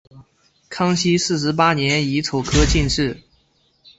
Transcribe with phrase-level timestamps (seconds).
[0.67, 3.21] 康熙四十八年己丑科进士。